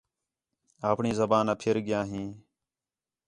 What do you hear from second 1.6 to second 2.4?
پِھر ڳِیا ھیں